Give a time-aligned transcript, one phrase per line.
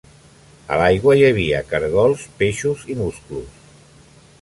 [0.75, 3.65] A l'aigua hi havia cargols, peixos i musclos.